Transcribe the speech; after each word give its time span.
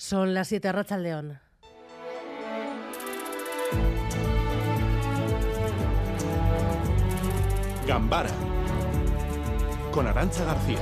Son 0.00 0.32
las 0.32 0.46
7 0.46 0.70
Racha 0.70 0.96
León. 0.96 1.40
Gambara 7.84 8.30
con 9.90 10.06
Arancha 10.06 10.44
García. 10.44 10.78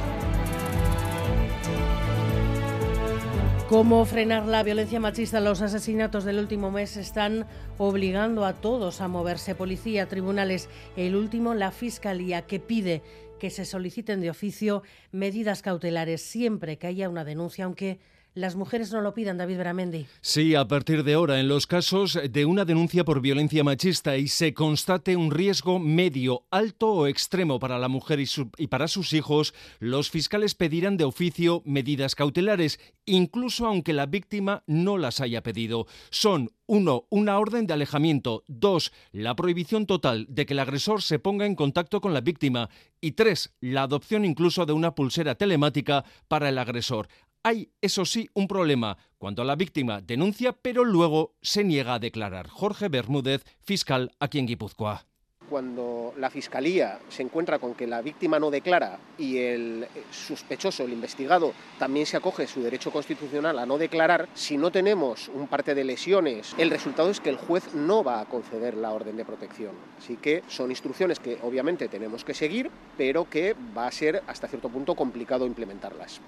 ¿Cómo 3.70 4.04
frenar 4.04 4.44
la 4.44 4.62
violencia 4.62 5.00
machista? 5.00 5.40
Los 5.40 5.62
asesinatos 5.62 6.24
del 6.24 6.38
último 6.38 6.70
mes 6.70 6.98
están 6.98 7.46
obligando 7.78 8.44
a 8.44 8.52
todos 8.52 9.00
a 9.00 9.08
moverse. 9.08 9.54
Policía, 9.54 10.08
tribunales, 10.08 10.68
el 10.94 11.16
último, 11.16 11.54
la 11.54 11.70
Fiscalía, 11.70 12.42
que 12.42 12.60
pide 12.60 13.02
que 13.40 13.48
se 13.48 13.64
soliciten 13.64 14.20
de 14.20 14.28
oficio 14.28 14.82
medidas 15.10 15.62
cautelares 15.62 16.20
siempre 16.20 16.76
que 16.76 16.88
haya 16.88 17.08
una 17.08 17.24
denuncia, 17.24 17.64
aunque 17.64 17.98
las 18.36 18.54
mujeres 18.54 18.92
no 18.92 19.00
lo 19.00 19.14
pidan, 19.14 19.38
David 19.38 19.56
Beramendi. 19.56 20.06
Sí, 20.20 20.54
a 20.54 20.68
partir 20.68 21.02
de 21.04 21.14
ahora, 21.14 21.40
en 21.40 21.48
los 21.48 21.66
casos 21.66 22.20
de 22.30 22.44
una 22.44 22.66
denuncia 22.66 23.02
por 23.02 23.22
violencia 23.22 23.64
machista 23.64 24.18
y 24.18 24.28
se 24.28 24.52
constate 24.52 25.16
un 25.16 25.30
riesgo 25.30 25.78
medio, 25.78 26.44
alto 26.50 26.92
o 26.92 27.06
extremo 27.06 27.58
para 27.58 27.78
la 27.78 27.88
mujer 27.88 28.20
y, 28.20 28.28
y 28.58 28.66
para 28.66 28.88
sus 28.88 29.14
hijos, 29.14 29.54
los 29.80 30.10
fiscales 30.10 30.54
pedirán 30.54 30.98
de 30.98 31.04
oficio 31.04 31.62
medidas 31.64 32.14
cautelares, 32.14 32.78
incluso 33.06 33.66
aunque 33.66 33.94
la 33.94 34.04
víctima 34.04 34.62
no 34.66 34.98
las 34.98 35.20
haya 35.22 35.42
pedido. 35.42 35.86
Son 36.10 36.50
uno, 36.68 37.06
Una 37.10 37.38
orden 37.38 37.66
de 37.66 37.74
alejamiento. 37.74 38.42
Dos, 38.48 38.92
La 39.12 39.36
prohibición 39.36 39.86
total 39.86 40.26
de 40.28 40.46
que 40.46 40.52
el 40.52 40.58
agresor 40.58 41.00
se 41.00 41.20
ponga 41.20 41.46
en 41.46 41.54
contacto 41.54 42.00
con 42.00 42.12
la 42.12 42.20
víctima. 42.20 42.70
Y 43.00 43.12
tres, 43.12 43.54
La 43.60 43.82
adopción 43.82 44.24
incluso 44.24 44.66
de 44.66 44.72
una 44.72 44.94
pulsera 44.94 45.36
telemática 45.36 46.04
para 46.26 46.48
el 46.48 46.58
agresor. 46.58 47.06
Hay, 47.46 47.70
eso 47.80 48.04
sí, 48.04 48.28
un 48.34 48.48
problema 48.48 48.98
cuando 49.18 49.44
la 49.44 49.54
víctima 49.54 50.00
denuncia, 50.00 50.52
pero 50.52 50.84
luego 50.84 51.36
se 51.42 51.62
niega 51.62 51.94
a 51.94 52.00
declarar. 52.00 52.48
Jorge 52.48 52.88
Bermúdez, 52.88 53.44
fiscal 53.60 54.10
aquí 54.18 54.40
en 54.40 54.46
Guipúzcoa 54.46 55.06
cuando 55.48 56.12
la 56.18 56.28
fiscalía 56.28 56.98
se 57.08 57.22
encuentra 57.22 57.60
con 57.60 57.74
que 57.74 57.86
la 57.86 58.02
víctima 58.02 58.40
no 58.40 58.50
declara 58.50 58.98
y 59.16 59.38
el 59.38 59.86
sospechoso, 60.10 60.82
el 60.82 60.92
investigado, 60.92 61.52
también 61.78 62.04
se 62.04 62.16
acoge 62.16 62.48
su 62.48 62.64
derecho 62.64 62.90
constitucional 62.90 63.56
a 63.60 63.64
no 63.64 63.78
declarar, 63.78 64.28
si 64.34 64.58
no 64.58 64.72
tenemos 64.72 65.28
un 65.28 65.46
parte 65.46 65.76
de 65.76 65.84
lesiones, 65.84 66.52
el 66.58 66.68
resultado 66.68 67.10
es 67.10 67.20
que 67.20 67.30
el 67.30 67.36
juez 67.36 67.76
no 67.76 68.02
va 68.02 68.20
a 68.20 68.24
conceder 68.24 68.74
la 68.74 68.90
orden 68.90 69.16
de 69.16 69.24
protección. 69.24 69.76
Así 69.98 70.16
que 70.16 70.42
son 70.48 70.70
instrucciones 70.70 71.20
que 71.20 71.38
obviamente 71.44 71.86
tenemos 71.86 72.24
que 72.24 72.34
seguir, 72.34 72.72
pero 72.98 73.30
que 73.30 73.54
va 73.78 73.86
a 73.86 73.92
ser 73.92 74.24
hasta 74.26 74.48
cierto 74.48 74.68
punto 74.68 74.96
complicado 74.96 75.46
implementarlas. 75.46 76.20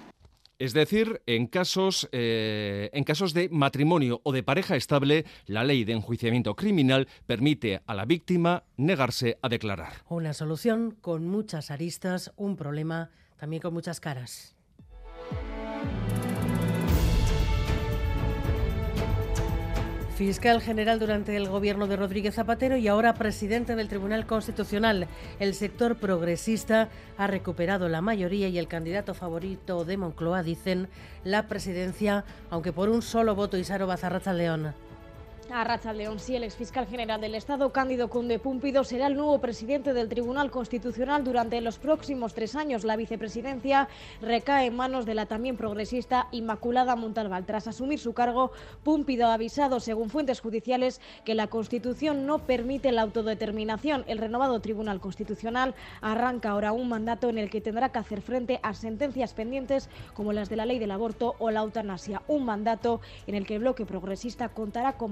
Es 0.59 0.73
decir, 0.73 1.21
en 1.25 1.47
casos, 1.47 2.09
eh, 2.11 2.89
en 2.91 3.05
casos 3.05 3.33
de 3.33 3.47
matrimonio 3.47 4.19
o 4.25 4.33
de 4.33 4.43
pareja 4.43 4.75
estable, 4.75 5.23
la 5.45 5.63
ley 5.63 5.85
de 5.85 5.93
enjuiciamiento 5.93 6.53
criminal 6.57 7.07
permite 7.25 7.81
a 7.87 7.93
la 7.93 8.03
víctima 8.03 8.65
negarse 8.75 9.37
a 9.41 9.47
declarar. 9.47 10.03
Una 10.09 10.33
solución 10.33 10.91
con 10.99 11.25
muchas 11.25 11.71
aristas, 11.71 12.33
un 12.35 12.57
problema 12.57 13.09
también 13.37 13.61
con 13.61 13.73
muchas 13.73 14.01
caras. 14.01 14.58
Fiscal 20.19 20.61
general 20.61 20.99
durante 20.99 21.37
el 21.37 21.47
gobierno 21.47 21.87
de 21.87 21.95
Rodríguez 21.95 22.35
Zapatero 22.35 22.75
y 22.75 22.89
ahora 22.89 23.13
presidente 23.13 23.77
del 23.77 23.87
Tribunal 23.87 24.25
Constitucional. 24.25 25.07
El 25.39 25.53
sector 25.53 25.95
progresista 25.95 26.89
ha 27.17 27.25
recuperado 27.27 27.87
la 27.87 28.01
mayoría 28.01 28.49
y 28.49 28.57
el 28.57 28.67
candidato 28.67 29.13
favorito 29.13 29.85
de 29.85 29.95
Moncloa, 29.95 30.43
dicen, 30.43 30.89
la 31.23 31.47
presidencia, 31.47 32.25
aunque 32.49 32.73
por 32.73 32.89
un 32.89 33.01
solo 33.01 33.33
voto 33.33 33.57
Isaro 33.57 33.87
Bazarraza 33.87 34.33
León. 34.33 34.73
A 35.51 35.63
Racha 35.63 35.93
León, 35.93 36.19
sí, 36.19 36.35
el 36.35 36.43
exfiscal 36.43 36.85
general 36.85 37.19
del 37.21 37.33
Estado, 37.33 37.71
Cándido 37.71 38.07
Conde 38.09 38.37
Púmpido, 38.37 38.83
será 38.83 39.07
el 39.07 39.15
nuevo 39.15 39.39
presidente 39.39 39.93
del 39.93 40.07
Tribunal 40.07 40.51
Constitucional 40.51 41.23
durante 41.23 41.59
los 41.59 41.79
próximos 41.79 42.35
tres 42.35 42.55
años. 42.55 42.83
La 42.83 42.95
vicepresidencia 42.95 43.89
recae 44.21 44.67
en 44.67 44.75
manos 44.75 45.07
de 45.07 45.15
la 45.15 45.25
también 45.25 45.57
progresista 45.57 46.27
Inmaculada 46.31 46.95
Montalbán. 46.95 47.47
Tras 47.47 47.67
asumir 47.67 47.97
su 47.97 48.13
cargo, 48.13 48.51
Púmpido 48.83 49.25
ha 49.27 49.33
avisado, 49.33 49.79
según 49.79 50.11
fuentes 50.11 50.39
judiciales, 50.39 51.01
que 51.25 51.33
la 51.33 51.47
Constitución 51.47 52.27
no 52.27 52.39
permite 52.39 52.91
la 52.91 53.01
autodeterminación. 53.01 54.05
El 54.07 54.19
renovado 54.19 54.59
Tribunal 54.59 54.99
Constitucional 54.99 55.73
arranca 56.01 56.51
ahora 56.51 56.73
un 56.73 56.89
mandato 56.89 57.27
en 57.27 57.39
el 57.39 57.49
que 57.49 57.61
tendrá 57.61 57.89
que 57.89 57.99
hacer 57.99 58.21
frente 58.21 58.59
a 58.61 58.75
sentencias 58.75 59.33
pendientes 59.33 59.89
como 60.13 60.31
las 60.31 60.49
de 60.49 60.57
la 60.57 60.67
ley 60.67 60.77
del 60.77 60.91
aborto 60.91 61.35
o 61.39 61.49
la 61.49 61.61
eutanasia. 61.61 62.21
Un 62.27 62.45
mandato 62.45 63.01
en 63.25 63.33
el 63.33 63.47
que 63.47 63.55
el 63.55 63.61
bloque 63.61 63.87
progresista 63.87 64.49
contará 64.49 64.93
con 64.93 65.11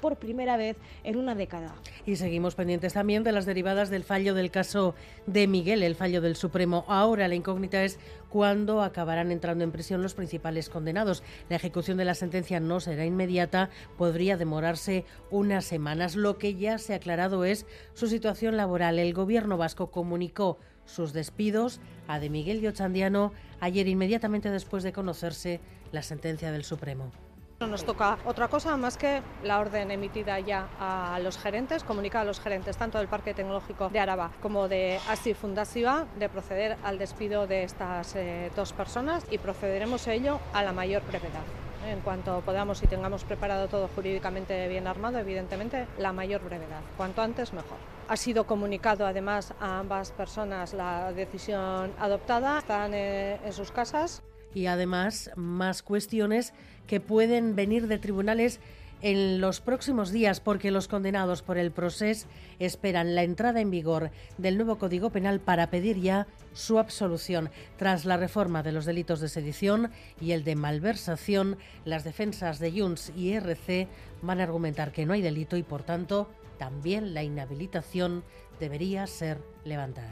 por 0.00 0.16
primera 0.16 0.56
vez 0.56 0.76
en 1.04 1.16
una 1.16 1.36
década. 1.36 1.74
Y 2.04 2.16
seguimos 2.16 2.56
pendientes 2.56 2.94
también 2.94 3.22
de 3.22 3.30
las 3.30 3.46
derivadas 3.46 3.88
del 3.88 4.02
fallo 4.02 4.34
del 4.34 4.50
caso 4.50 4.96
de 5.26 5.46
Miguel, 5.46 5.84
el 5.84 5.94
fallo 5.94 6.20
del 6.20 6.34
Supremo. 6.34 6.84
Ahora 6.88 7.28
la 7.28 7.36
incógnita 7.36 7.84
es 7.84 8.00
cuándo 8.30 8.82
acabarán 8.82 9.30
entrando 9.30 9.62
en 9.62 9.70
prisión 9.70 10.02
los 10.02 10.14
principales 10.14 10.68
condenados. 10.68 11.22
La 11.48 11.56
ejecución 11.56 11.98
de 11.98 12.04
la 12.04 12.16
sentencia 12.16 12.58
no 12.58 12.80
será 12.80 13.04
inmediata, 13.04 13.70
podría 13.96 14.36
demorarse 14.36 15.04
unas 15.30 15.64
semanas. 15.64 16.16
Lo 16.16 16.36
que 16.36 16.56
ya 16.56 16.78
se 16.78 16.92
ha 16.92 16.96
aclarado 16.96 17.44
es 17.44 17.64
su 17.94 18.08
situación 18.08 18.56
laboral. 18.56 18.98
El 18.98 19.14
gobierno 19.14 19.56
vasco 19.56 19.92
comunicó 19.92 20.58
sus 20.84 21.12
despidos 21.12 21.80
a 22.08 22.18
de 22.18 22.28
Miguel 22.28 22.60
y 22.60 22.66
Ochandiano 22.66 23.32
ayer 23.60 23.86
inmediatamente 23.86 24.50
después 24.50 24.82
de 24.82 24.92
conocerse 24.92 25.60
la 25.92 26.02
sentencia 26.02 26.50
del 26.50 26.64
Supremo. 26.64 27.12
No 27.60 27.66
nos 27.66 27.84
toca 27.84 28.16
otra 28.24 28.48
cosa 28.48 28.74
más 28.78 28.96
que 28.96 29.20
la 29.44 29.60
orden 29.60 29.90
emitida 29.90 30.40
ya 30.40 30.70
a 30.80 31.18
los 31.22 31.36
gerentes, 31.36 31.84
comunicar 31.84 32.22
a 32.22 32.24
los 32.24 32.40
gerentes 32.40 32.78
tanto 32.78 32.96
del 32.96 33.06
Parque 33.06 33.34
Tecnológico 33.34 33.90
de 33.90 34.00
Araba 34.00 34.30
como 34.40 34.66
de 34.66 34.98
ASI 35.10 35.34
Fundasiva 35.34 36.06
de 36.18 36.30
proceder 36.30 36.78
al 36.82 36.96
despido 36.96 37.46
de 37.46 37.64
estas 37.64 38.16
eh, 38.16 38.50
dos 38.56 38.72
personas 38.72 39.26
y 39.30 39.36
procederemos 39.36 40.08
a 40.08 40.14
ello 40.14 40.40
a 40.54 40.62
la 40.62 40.72
mayor 40.72 41.02
brevedad. 41.06 41.42
En 41.86 42.00
cuanto 42.00 42.40
podamos 42.40 42.82
y 42.82 42.86
tengamos 42.86 43.24
preparado 43.24 43.68
todo 43.68 43.90
jurídicamente 43.94 44.66
bien 44.66 44.86
armado, 44.86 45.18
evidentemente, 45.18 45.86
la 45.98 46.14
mayor 46.14 46.42
brevedad. 46.42 46.80
Cuanto 46.96 47.20
antes, 47.20 47.52
mejor. 47.52 47.76
Ha 48.08 48.16
sido 48.16 48.44
comunicado 48.44 49.06
además 49.06 49.52
a 49.60 49.80
ambas 49.80 50.12
personas 50.12 50.72
la 50.72 51.12
decisión 51.12 51.92
adoptada, 51.98 52.60
están 52.60 52.94
eh, 52.94 53.38
en 53.44 53.52
sus 53.52 53.70
casas 53.70 54.22
y 54.54 54.66
además 54.66 55.30
más 55.36 55.82
cuestiones 55.82 56.52
que 56.86 57.00
pueden 57.00 57.54
venir 57.54 57.86
de 57.86 57.98
tribunales 57.98 58.60
en 59.02 59.40
los 59.40 59.60
próximos 59.60 60.10
días 60.10 60.40
porque 60.40 60.70
los 60.70 60.88
condenados 60.88 61.42
por 61.42 61.58
el 61.58 61.70
proceso 61.70 62.26
esperan 62.58 63.14
la 63.14 63.22
entrada 63.22 63.60
en 63.60 63.70
vigor 63.70 64.10
del 64.38 64.56
nuevo 64.56 64.78
Código 64.78 65.10
Penal 65.10 65.40
para 65.40 65.70
pedir 65.70 66.00
ya 66.00 66.26
su 66.52 66.78
absolución. 66.78 67.50
Tras 67.76 68.04
la 68.04 68.16
reforma 68.16 68.62
de 68.62 68.72
los 68.72 68.84
delitos 68.84 69.20
de 69.20 69.28
sedición 69.28 69.90
y 70.20 70.32
el 70.32 70.44
de 70.44 70.56
malversación, 70.56 71.56
las 71.84 72.04
defensas 72.04 72.58
de 72.58 72.72
Junts 72.72 73.12
y 73.16 73.32
RC 73.32 73.88
van 74.22 74.40
a 74.40 74.44
argumentar 74.44 74.92
que 74.92 75.06
no 75.06 75.14
hay 75.14 75.22
delito 75.22 75.56
y 75.56 75.62
por 75.62 75.82
tanto 75.82 76.30
también 76.58 77.14
la 77.14 77.22
inhabilitación 77.22 78.22
debería 78.58 79.06
ser 79.06 79.38
levantada. 79.64 80.10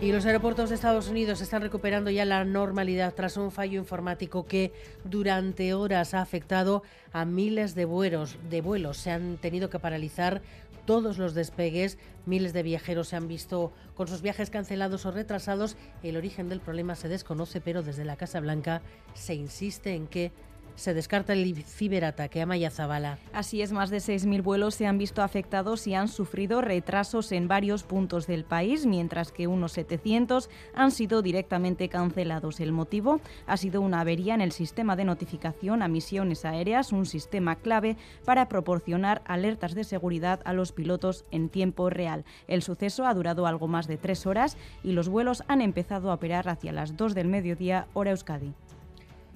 Y 0.00 0.12
los 0.12 0.24
aeropuertos 0.24 0.70
de 0.70 0.76
Estados 0.76 1.08
Unidos 1.08 1.42
están 1.42 1.60
recuperando 1.60 2.08
ya 2.08 2.24
la 2.24 2.42
normalidad 2.46 3.12
tras 3.14 3.36
un 3.36 3.50
fallo 3.50 3.78
informático 3.78 4.46
que 4.46 4.72
durante 5.04 5.74
horas 5.74 6.14
ha 6.14 6.22
afectado 6.22 6.82
a 7.12 7.26
miles 7.26 7.74
de 7.74 7.84
vuelos. 7.84 8.38
De 8.48 8.62
vuelos. 8.62 8.96
Se 8.96 9.10
han 9.10 9.36
tenido 9.36 9.68
que 9.68 9.78
paralizar 9.78 10.40
todos 10.86 11.18
los 11.18 11.34
despegues. 11.34 11.98
Miles 12.24 12.54
de 12.54 12.62
viajeros 12.62 13.08
se 13.08 13.16
han 13.16 13.28
visto 13.28 13.72
con 13.94 14.08
sus 14.08 14.22
viajes 14.22 14.48
cancelados 14.48 15.04
o 15.04 15.10
retrasados. 15.10 15.76
El 16.02 16.16
origen 16.16 16.48
del 16.48 16.60
problema 16.60 16.94
se 16.94 17.08
desconoce, 17.08 17.60
pero 17.60 17.82
desde 17.82 18.06
la 18.06 18.16
Casa 18.16 18.40
Blanca 18.40 18.80
se 19.12 19.34
insiste 19.34 19.94
en 19.94 20.06
que 20.06 20.32
se 20.76 20.94
descarta 20.94 21.32
el 21.32 21.64
ciberataque 21.64 22.42
a 22.42 22.46
Maya 22.46 22.70
Zabala. 22.70 23.18
Así 23.32 23.62
es, 23.62 23.72
más 23.72 23.90
de 23.90 23.98
6.000 23.98 24.42
vuelos 24.42 24.74
se 24.74 24.86
han 24.86 24.98
visto 24.98 25.22
afectados 25.22 25.86
y 25.86 25.94
han 25.94 26.08
sufrido 26.08 26.60
retrasos 26.60 27.32
en 27.32 27.48
varios 27.48 27.82
puntos 27.82 28.26
del 28.26 28.44
país, 28.44 28.86
mientras 28.86 29.32
que 29.32 29.46
unos 29.46 29.72
700 29.72 30.48
han 30.74 30.90
sido 30.90 31.22
directamente 31.22 31.88
cancelados. 31.88 32.60
El 32.60 32.72
motivo 32.72 33.20
ha 33.46 33.56
sido 33.56 33.80
una 33.80 34.00
avería 34.00 34.34
en 34.34 34.40
el 34.40 34.52
sistema 34.52 34.96
de 34.96 35.04
notificación 35.04 35.82
a 35.82 35.88
misiones 35.88 36.44
aéreas, 36.44 36.92
un 36.92 37.06
sistema 37.06 37.56
clave 37.56 37.96
para 38.24 38.48
proporcionar 38.48 39.22
alertas 39.26 39.74
de 39.74 39.84
seguridad 39.84 40.40
a 40.44 40.52
los 40.52 40.72
pilotos 40.72 41.24
en 41.30 41.48
tiempo 41.48 41.90
real. 41.90 42.24
El 42.48 42.62
suceso 42.62 43.06
ha 43.06 43.14
durado 43.14 43.46
algo 43.46 43.68
más 43.68 43.86
de 43.86 43.96
tres 43.96 44.26
horas 44.26 44.56
y 44.82 44.92
los 44.92 45.08
vuelos 45.08 45.42
han 45.48 45.60
empezado 45.60 46.10
a 46.10 46.14
operar 46.14 46.48
hacia 46.48 46.72
las 46.72 46.96
2 46.96 47.14
del 47.14 47.28
mediodía 47.28 47.86
hora 47.94 48.10
Euskadi. 48.10 48.54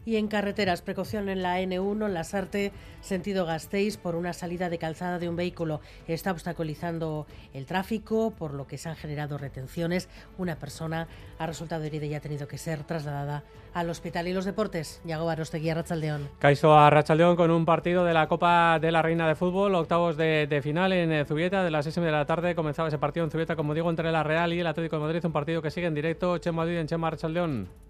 Y 0.06 0.16
en 0.16 0.28
carreteras, 0.28 0.82
precaución 0.82 1.28
en 1.28 1.42
la 1.42 1.60
N1, 1.60 2.06
en 2.06 2.14
Lasarte, 2.14 2.72
sentido 3.00 3.46
Gasteiz, 3.46 3.96
por 3.96 4.16
una 4.16 4.32
salida 4.32 4.68
de 4.68 4.78
calzada 4.78 5.18
de 5.18 5.28
un 5.28 5.36
vehículo. 5.36 5.80
Está 6.06 6.30
obstaculizando 6.30 7.26
el 7.54 7.64
tráfico, 7.64 8.32
por 8.36 8.52
lo 8.52 8.66
que 8.66 8.76
se 8.76 8.90
han 8.90 8.96
generado 8.96 9.38
retenciones. 9.38 10.08
Una 10.36 10.56
persona 10.56 11.08
ha 11.38 11.46
resultado 11.46 11.84
herida 11.84 12.04
y 12.04 12.14
ha 12.14 12.20
tenido 12.20 12.46
que 12.46 12.58
ser 12.58 12.84
trasladada 12.84 13.44
al 13.72 13.88
hospital. 13.88 14.28
Y 14.28 14.34
los 14.34 14.44
deportes, 14.44 15.00
Yago 15.04 15.24
Barostegui, 15.24 15.72
Rachaldeón. 15.72 16.28
Caizo 16.38 16.76
a 16.76 16.90
Rachaldeón 16.90 17.36
con 17.36 17.50
un 17.50 17.64
partido 17.64 18.04
de 18.04 18.12
la 18.12 18.28
Copa 18.28 18.78
de 18.78 18.92
la 18.92 19.00
Reina 19.00 19.26
de 19.26 19.34
Fútbol, 19.34 19.74
octavos 19.74 20.16
de, 20.16 20.60
final 20.62 20.92
en 20.92 21.12
eh, 21.12 21.24
Zubieta, 21.24 21.64
de 21.64 21.70
las 21.70 21.84
6 21.84 21.96
de 21.96 22.10
la 22.10 22.26
tarde 22.26 22.54
comenzaba 22.54 22.88
ese 22.88 22.98
partido 22.98 23.24
en 23.24 23.30
Zubieta, 23.30 23.56
como 23.56 23.74
digo, 23.74 23.90
entre 23.90 24.12
la 24.12 24.22
Real 24.22 24.52
y 24.52 24.60
el 24.60 24.66
Atlético 24.66 24.96
de 24.96 25.02
Madrid, 25.02 25.24
un 25.24 25.32
partido 25.32 25.62
que 25.62 25.70
sigue 25.70 25.86
en 25.86 25.94
directo, 25.94 26.38
Chema 26.38 26.62
Madrid 26.62 26.78
en 26.78 26.86
Chema 26.86 27.08
Archaldeón. 27.08 27.83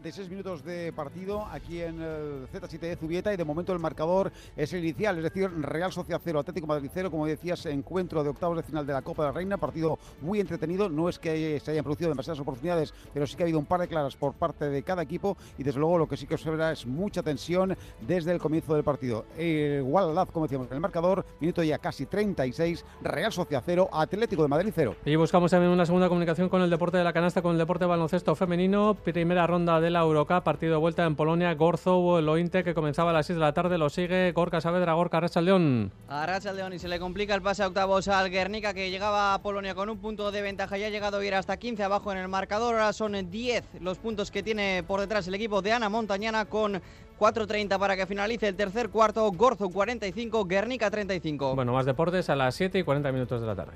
36 0.00 0.30
minutos 0.30 0.64
de 0.64 0.94
partido 0.94 1.44
aquí 1.52 1.82
en 1.82 2.00
el 2.00 2.48
Z7 2.50 2.78
de 2.78 2.96
Zubieta 2.96 3.34
y 3.34 3.36
de 3.36 3.44
momento 3.44 3.74
el 3.74 3.78
marcador 3.78 4.32
es 4.56 4.72
el 4.72 4.82
inicial, 4.82 5.18
es 5.18 5.24
decir, 5.24 5.50
Real 5.60 5.92
Sociedad 5.92 6.22
0, 6.24 6.40
Atlético 6.40 6.66
Madrid 6.66 6.90
0, 6.90 7.10
como 7.10 7.26
decías, 7.26 7.66
encuentro 7.66 8.24
de 8.24 8.30
octavos 8.30 8.56
de 8.56 8.62
final 8.62 8.86
de 8.86 8.94
la 8.94 9.02
Copa 9.02 9.24
de 9.24 9.28
la 9.28 9.32
Reina, 9.34 9.58
partido 9.58 9.98
muy 10.22 10.40
entretenido, 10.40 10.88
no 10.88 11.10
es 11.10 11.18
que 11.18 11.60
se 11.60 11.72
hayan 11.72 11.84
producido 11.84 12.08
demasiadas 12.08 12.40
oportunidades, 12.40 12.94
pero 13.12 13.26
sí 13.26 13.36
que 13.36 13.42
ha 13.42 13.44
habido 13.44 13.58
un 13.58 13.66
par 13.66 13.80
de 13.80 13.88
claras 13.88 14.16
por 14.16 14.32
parte 14.32 14.70
de 14.70 14.82
cada 14.82 15.02
equipo 15.02 15.36
y 15.58 15.64
desde 15.64 15.78
luego 15.78 15.98
lo 15.98 16.08
que 16.08 16.16
sí 16.16 16.26
que 16.26 16.38
se 16.38 16.48
verá 16.48 16.72
es 16.72 16.86
mucha 16.86 17.22
tensión 17.22 17.76
desde 18.00 18.32
el 18.32 18.38
comienzo 18.38 18.74
del 18.74 18.84
partido. 18.84 19.26
Igual 19.38 20.16
eh, 20.16 20.26
como 20.32 20.46
decíamos, 20.46 20.68
en 20.68 20.74
el 20.74 20.80
marcador, 20.80 21.26
minuto 21.40 21.62
ya 21.62 21.76
casi 21.76 22.06
36, 22.06 22.86
Real 23.02 23.32
Sociedad 23.32 23.62
0, 23.66 23.90
Atlético 23.92 24.42
de 24.44 24.48
Madrid 24.48 24.72
0. 24.74 24.96
Y 25.04 25.16
buscamos 25.16 25.50
también 25.50 25.70
una 25.70 25.84
segunda 25.84 26.08
comunicación 26.08 26.48
con 26.48 26.62
el 26.62 26.70
deporte 26.70 26.96
de 26.96 27.04
la 27.04 27.12
canasta, 27.12 27.42
con 27.42 27.52
el 27.52 27.58
deporte 27.58 27.84
baloncesto 27.84 28.34
femenino, 28.34 28.94
primera 28.94 29.46
ronda 29.46 29.78
de 29.78 29.89
la 29.92 30.00
Eurocup, 30.00 30.42
partido 30.42 30.72
de 30.72 30.78
vuelta 30.78 31.04
en 31.04 31.16
Polonia, 31.16 31.52
Gorzo, 31.54 32.20
Lointe, 32.20 32.64
que 32.64 32.74
comenzaba 32.74 33.10
a 33.10 33.12
las 33.12 33.26
6 33.26 33.36
de 33.36 33.40
la 33.40 33.52
tarde, 33.52 33.78
lo 33.78 33.90
sigue 33.90 34.32
Gorka 34.32 34.60
Saavedra, 34.60 34.94
Gorka 34.94 35.20
Racha 35.20 35.40
León. 35.40 35.92
A 36.08 36.26
Racha 36.26 36.52
León 36.52 36.72
y 36.72 36.78
se 36.78 36.88
le 36.88 36.98
complica 36.98 37.34
el 37.34 37.42
pase 37.42 37.62
a 37.62 37.66
octavos 37.66 38.08
al 38.08 38.30
Guernica, 38.30 38.74
que 38.74 38.90
llegaba 38.90 39.34
a 39.34 39.42
Polonia 39.42 39.74
con 39.74 39.90
un 39.90 39.98
punto 39.98 40.30
de 40.30 40.42
ventaja, 40.42 40.78
ya 40.78 40.86
ha 40.86 40.90
llegado 40.90 41.18
a 41.18 41.24
ir 41.24 41.34
hasta 41.34 41.56
15 41.56 41.82
abajo 41.82 42.12
en 42.12 42.18
el 42.18 42.28
marcador, 42.28 42.74
ahora 42.74 42.92
son 42.92 43.30
10 43.30 43.64
los 43.80 43.98
puntos 43.98 44.30
que 44.30 44.42
tiene 44.42 44.82
por 44.86 45.00
detrás 45.00 45.26
el 45.28 45.34
equipo 45.34 45.62
de 45.62 45.72
Ana 45.72 45.88
Montañana 45.88 46.44
con 46.44 46.80
4.30 47.20 47.78
para 47.78 47.96
que 47.96 48.06
finalice 48.06 48.48
el 48.48 48.56
tercer 48.56 48.88
cuarto, 48.88 49.30
Gorzo 49.32 49.68
45, 49.68 50.46
Guernica 50.46 50.90
35. 50.90 51.54
Bueno, 51.54 51.72
más 51.72 51.84
deportes 51.84 52.30
a 52.30 52.36
las 52.36 52.54
7 52.54 52.78
y 52.78 52.82
40 52.82 53.12
minutos 53.12 53.40
de 53.40 53.46
la 53.46 53.54
tarde. 53.54 53.74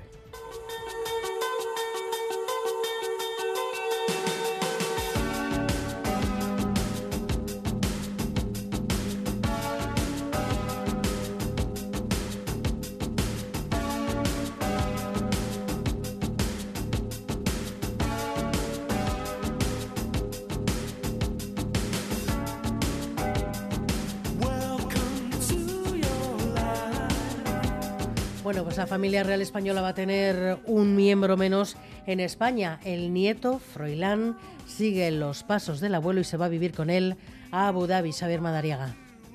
Bueno, 28.54 28.66
pues 28.66 28.76
la 28.76 28.86
familia 28.86 29.24
real 29.24 29.42
española 29.42 29.82
va 29.82 29.88
a 29.88 29.94
tener 29.94 30.60
un 30.66 30.94
miembro 30.94 31.36
menos 31.36 31.76
en 32.06 32.20
España. 32.20 32.78
El 32.84 33.12
nieto, 33.12 33.58
Froilán, 33.58 34.38
sigue 34.64 35.10
los 35.10 35.42
pasos 35.42 35.80
del 35.80 35.96
abuelo 35.96 36.20
y 36.20 36.24
se 36.24 36.36
va 36.36 36.44
a 36.44 36.48
vivir 36.48 36.72
con 36.72 36.88
él 36.88 37.16
a 37.50 37.66
Abu 37.66 37.88
Dhabi, 37.88 38.12
Xavier 38.12 38.40
Madariaga. 38.40 38.94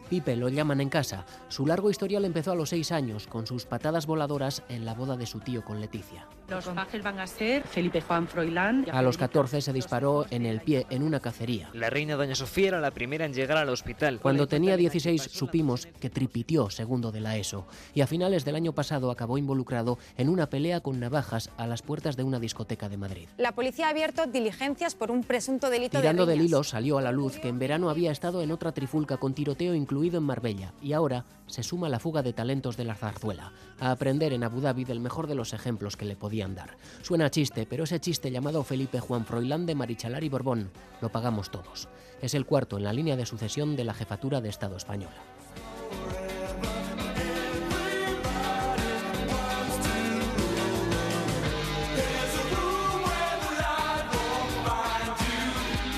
Pipe 0.10 0.38
lo 0.38 0.48
llaman 0.48 0.80
en 0.80 0.88
casa. 0.88 1.26
Su 1.50 1.68
largo 1.68 1.90
historial 1.90 2.24
empezó 2.24 2.54
a 2.54 2.56
los 2.56 2.70
seis 2.70 2.94
años, 2.94 3.28
con 3.28 3.46
sus 3.46 3.66
patadas 3.66 4.06
voladoras 4.06 4.64
en 4.70 4.86
la 4.86 4.94
boda 4.94 5.18
de 5.18 5.26
su 5.26 5.42
tío 5.42 5.66
con 5.66 5.82
Leticia. 5.82 6.26
Los 6.50 6.66
pajes 6.66 7.04
van 7.04 7.20
a 7.20 7.28
ser 7.28 7.64
Felipe 7.64 8.02
Juan 8.02 8.28
Froilán. 8.28 8.86
A 8.92 9.02
los 9.02 9.18
14 9.18 9.62
se 9.62 9.72
disparó 9.72 10.26
en 10.32 10.46
el 10.46 10.62
pie 10.62 10.88
en 10.90 11.04
una 11.04 11.20
cacería. 11.20 11.70
La 11.74 11.90
reina 11.90 12.16
Doña 12.16 12.34
Sofía 12.34 12.70
era 12.70 12.82
la 12.82 12.92
primera 12.92 13.26
en 13.26 13.34
llegar 13.34 13.58
al 13.58 13.70
hospital. 13.70 14.20
Cuando 14.20 14.48
tenía 14.48 14.76
16 14.76 15.22
supimos 15.22 15.86
que 15.86 16.10
tripitió 16.10 16.70
segundo 16.70 17.12
de 17.12 17.22
la 17.22 17.38
ESO 17.38 17.68
y 17.94 18.02
a 18.02 18.08
finales 18.08 18.46
del 18.46 18.56
año 18.56 18.74
pasado 18.74 19.12
acabó 19.12 19.38
involucrado 19.38 20.00
en 20.18 20.28
una 20.28 20.50
pelea 20.50 20.80
con 20.82 21.00
navajas 21.00 21.52
a 21.58 21.68
las 21.68 21.84
puertas 21.84 22.18
de 22.18 22.24
una 22.24 22.40
discoteca 22.40 22.90
de 22.90 22.98
Madrid. 22.98 23.28
La 23.38 23.54
policía 23.54 23.88
ha 23.88 23.90
abierto 23.92 24.26
diligencias 24.26 24.96
por 24.96 25.12
un 25.12 25.24
presunto 25.24 25.70
delito 25.70 26.00
Tirando 26.00 26.26
de 26.26 26.34
del 26.34 26.46
hilo 26.46 26.64
salió 26.64 26.98
a 26.98 27.02
la 27.02 27.12
luz 27.12 27.38
que 27.40 27.48
en 27.48 27.60
verano 27.60 27.90
había 27.90 28.12
estado 28.12 28.42
en 28.42 28.52
otra 28.52 28.72
trifulca 28.72 29.18
con 29.18 29.34
tiroteo 29.34 29.76
incluido 29.76 30.18
en 30.18 30.24
Marbella 30.24 30.74
y 30.82 30.94
ahora 30.94 31.26
se 31.46 31.64
suma 31.64 31.90
la 31.90 32.00
fuga 32.00 32.22
de 32.22 32.34
talentos 32.34 32.78
de 32.78 32.86
la 32.86 32.96
zarzuela, 32.96 33.52
a 33.80 33.92
aprender 33.92 34.34
en 34.34 34.44
Abu 34.44 34.62
Dhabi 34.62 34.86
del 34.86 35.00
mejor 35.00 35.28
de 35.28 35.36
los 35.36 35.54
ejemplos 35.54 35.98
que 35.98 36.06
le 36.06 36.16
podían 36.16 36.56
dar. 36.56 36.78
Suena 37.02 37.30
chiste, 37.30 37.66
pero 37.70 37.84
ese 37.84 38.00
chiste 38.00 38.32
llamado 38.32 38.64
Felipe 38.64 39.00
Juan 39.00 39.26
Froilán 39.26 39.66
de 39.66 39.76
Marichalar 39.76 40.24
y 40.24 40.30
Borbón 40.30 40.72
lo 41.02 41.10
pagamos 41.10 41.52
todos. 41.52 41.88
Es 42.22 42.34
el 42.34 42.46
cuarto 42.46 42.78
en 42.78 42.84
la 42.84 42.94
línea 42.94 43.16
de 43.16 43.26
sucesión 43.26 43.76
de 43.76 43.84
la 43.84 43.94
jefatura 43.94 44.42
de 44.42 44.50
Estado 44.50 44.78
española. 44.78 45.16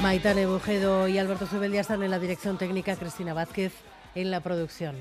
Maitane 0.02 0.48
Bujedo 0.48 1.08
y 1.08 1.20
Alberto 1.20 1.46
Zubeldia 1.46 1.82
están 1.82 2.02
en 2.02 2.10
la 2.10 2.18
dirección 2.18 2.58
técnica, 2.58 2.96
Cristina 2.96 3.36
Vázquez 3.36 3.72
en 4.16 4.32
la 4.32 4.40
producción. 4.40 4.96